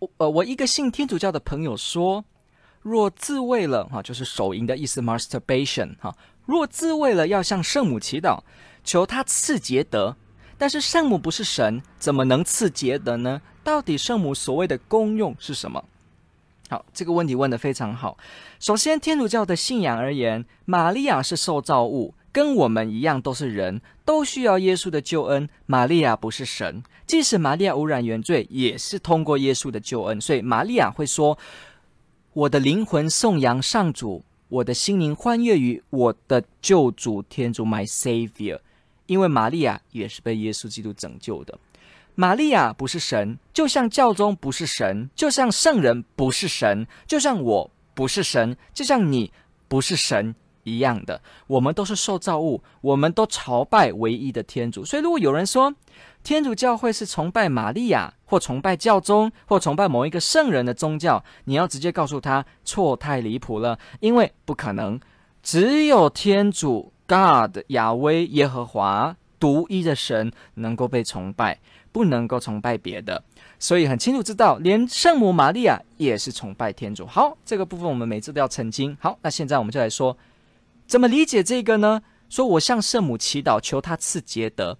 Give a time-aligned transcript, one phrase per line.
[0.00, 2.24] 我呃，我一个信天主教的朋友说，
[2.80, 6.16] 若自慰了哈，就是手淫的意思，masturbation 哈。
[6.46, 8.40] 若自慰了，要向圣母祈祷，
[8.82, 10.16] 求他赐洁德。
[10.56, 13.40] 但是圣母不是神，怎么能赐洁德呢？
[13.62, 15.84] 到底圣母所谓的功用是什么？
[16.70, 18.16] 好，这个问题问得非常好。
[18.58, 22.14] 首先，天主教的信仰而言，玛利亚是受造物。
[22.32, 25.48] 跟我们一样都是人，都需要耶稣的救恩。
[25.66, 30.20] 玛利亚不是神，即使玛利亚污染原罪，也是通过耶稣的救恩。
[30.20, 31.36] 所以玛利亚会说
[32.32, 38.60] ：“我的灵魂颂扬上主，我的心灵欢悦于我的救主天主，My Savior。”
[39.06, 41.58] 因为玛利亚也是被耶稣基督拯救的。
[42.14, 49.32] 玛利亚不是神，就像教宗不是神，就像圣人不是神，就像我不是神，就像你
[49.66, 50.34] 不是神。
[50.64, 54.84] 一样的，我们都是受造物，我们都朝拜唯一的天主。
[54.84, 55.74] 所以，如果有人说
[56.22, 65.00] 天主教会是崇拜玛利亚，或崇拜教宗，或崇拜某一个圣人的宗教，你要直接告诉他错，太离谱了，因为不可能，
[65.42, 71.58] 只有天主 God 亚威耶和华独一的神能够被崇拜，
[71.90, 73.24] 不能够崇拜别的。
[73.58, 77.06] 所以很清楚知道，连圣母玛利亚也是崇拜天主。
[77.06, 78.96] 好，这个部分我们每次都要澄清。
[79.00, 80.16] 好，那现在我们就来说。
[80.90, 82.02] 怎么理解这个呢？
[82.28, 84.76] 说我向圣母祈祷，求她赐捷德。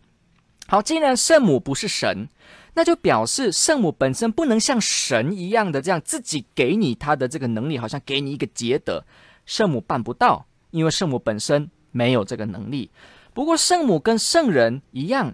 [0.67, 2.28] 好，既然圣母不是神，
[2.75, 9.05] 那就表示圣母本身不能像神一样的这样自己给你他的这个能力，好像给你一个捷德，
[9.46, 12.90] 圣母办不到，因为圣母本身没有这个能力。
[13.33, 15.33] 不过圣母跟圣人一样，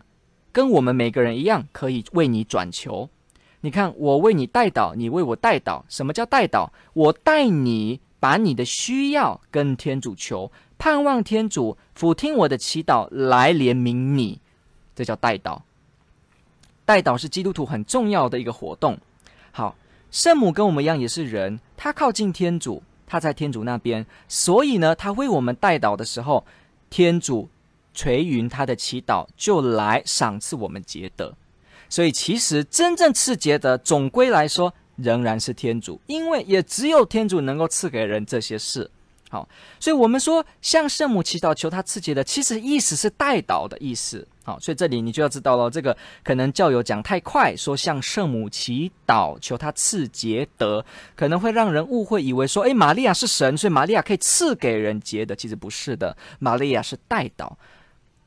[0.52, 3.08] 跟我们每个人一样，可以为你转求。
[3.62, 5.82] 你看，我为你代祷，你为我代祷。
[5.88, 6.68] 什么叫代祷？
[6.92, 10.52] 我代你把你的需要跟天主求。
[10.78, 14.40] 盼望天主俯听我的祈祷，来怜悯你，
[14.94, 15.60] 这叫代祷。
[16.84, 18.98] 代祷是基督徒很重要的一个活动。
[19.50, 19.76] 好，
[20.10, 26.44] 圣母跟我们一样也是人，她靠近天主，她在天主那边，所以呢，她为我们代祷的时候，
[26.90, 27.48] 天主
[27.92, 31.34] 垂允她的祈祷，就来赏赐我们捷德。
[31.88, 38.90] 所以，其实真正赐捷德，总归来说仍然是天主，因为也只有天主能够赐给人这些事。
[39.28, 39.48] 好，
[39.80, 44.26] 所以我们说向圣母祈祷，求她赐洁德，其实意思是代祷的意思。
[44.44, 50.84] 好，所以这里你就要知道了，这个可能教友讲太快，说向圣母祈祷，求她赐洁德，
[51.16, 57.52] 可能会让人误会，以为说，诶，玛利亚是神，所以玛利亚可以赐给人洁德，其实不是的，玛利亚是代祷。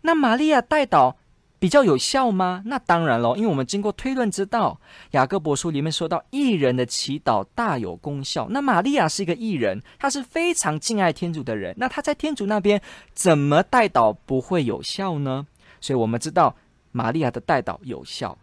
[0.01, 1.15] 那玛利亚代祷。
[1.59, 2.63] 比较有效吗？
[2.65, 4.79] 那当然喽，因为我们经过推论知道，
[5.11, 8.47] 雅各伯书里面说到，义人的祈祷大有功效。
[8.49, 11.75] 那玛利亚是一个义人，她是非常敬爱天主的人。
[11.77, 12.81] 那她在天主那边
[13.13, 15.45] 怎么代祷不会有效呢？
[15.81, 16.55] 所以我们知道
[16.93, 18.37] 玛利亚的代祷有效。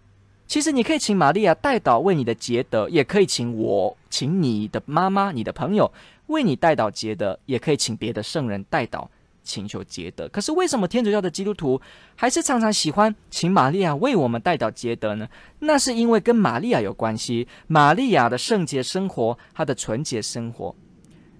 [0.47, 5.91] 其实你可以请玛利亚代祷为你的捷德，也可以请我，请你的妈妈、你的朋友
[6.27, 9.09] 为你代祷捷德，也可以请别的圣人代祷。
[9.47, 11.81] 请求捷德，可是为什么天主教的基督徒
[12.17, 15.29] 还是常常喜欢请玛利亚为我们代祷洁德呢？
[15.61, 20.75] 那是因为跟玛利亚有关系，玛利亚的圣洁生活，她的纯洁生活，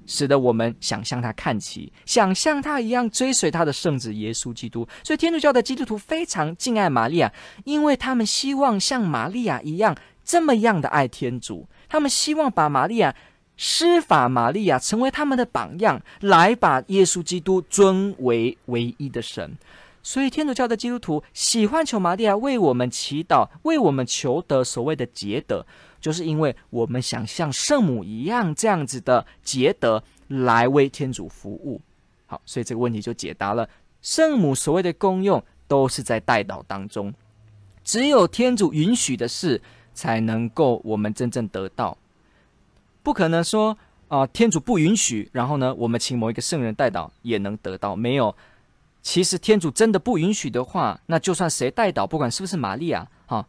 [0.07, 4.87] 使得我们想向她看齐，想像她一样追随她的圣子耶稣基督。
[5.03, 7.33] 所以天主教的基督徒非常敬爱玛利亚，
[7.65, 13.15] 因为他们希望像玛利亚一样这么样的爱天主，他们希望把玛利亚。
[13.57, 19.57] 施法玛利亚成为他们的榜样，来把耶稣基督尊为唯一的神。
[20.03, 25.67] 所以天主教的基督徒喜欢求玛利亚为我们祈祷，为我们求得所谓的捷德，
[26.01, 31.81] 就是因为我们想像圣母一样这样子的捷德来为天主服务。
[32.27, 33.69] 好，所以这个问题就解答了。
[34.01, 37.13] 圣母所谓的功用都是在代祷当中，
[37.83, 39.61] 只有天主允许的事
[39.93, 41.99] 才能够我们真正得到。
[43.07, 47.95] 不可能说啊、天主不允许，然后呢，我们请某一个圣人代祷也能得到。
[47.95, 48.35] 没有，
[49.01, 53.47] 其实天主真的不允许的话，那就算谁代祷，不管是不是玛利亚，哈、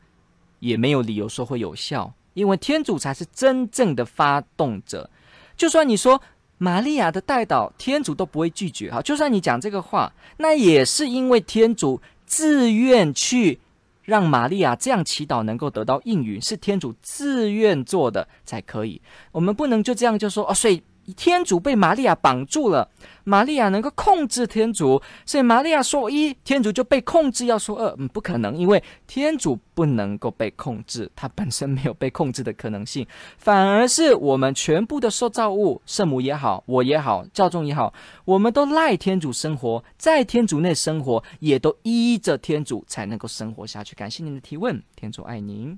[0.60, 5.10] 也没有理由说会有效，因为天主才是真正的发动者。
[5.56, 6.22] 就算你说
[6.60, 8.92] 玛利亚的代祷，天主都不会拒绝。
[8.92, 13.60] 哈，就算你讲这个话，那也是因为天主自愿去
[14.08, 19.02] 让玛利亚这样祈祷能够得到应允，是天主自愿做的才可以。
[19.34, 20.82] 我们不能就这样就说哦，所以。
[21.16, 22.90] 天主被玛利亚绑住了，
[23.24, 33.08] 玛利亚能够控制天主，所以玛利亚说一，天主就被控制要说二，嗯，不可能，因为天主不能够被控制，他本身没有被控制的可能性，
[33.38, 37.94] 反而是我们全部的受造物，圣母也好，我也好，教宗也好，
[38.26, 43.96] 我们都赖天主生活，在天主内生活，也都依着天主才能够生活下去。
[43.96, 45.78] 感谢您的提问，天主爱您。